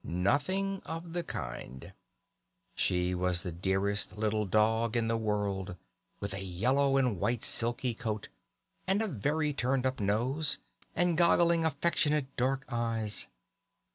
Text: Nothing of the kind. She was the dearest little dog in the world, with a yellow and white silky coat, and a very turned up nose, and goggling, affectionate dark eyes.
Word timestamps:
Nothing 0.03 0.81
of 0.83 1.13
the 1.13 1.21
kind. 1.23 1.93
She 2.73 3.13
was 3.13 3.43
the 3.43 3.51
dearest 3.51 4.17
little 4.17 4.47
dog 4.47 4.97
in 4.97 5.07
the 5.07 5.15
world, 5.15 5.75
with 6.19 6.33
a 6.33 6.43
yellow 6.43 6.97
and 6.97 7.19
white 7.19 7.43
silky 7.43 7.93
coat, 7.93 8.27
and 8.87 9.03
a 9.03 9.07
very 9.07 9.53
turned 9.53 9.85
up 9.85 9.99
nose, 9.99 10.57
and 10.95 11.15
goggling, 11.15 11.63
affectionate 11.63 12.35
dark 12.35 12.65
eyes. 12.67 13.27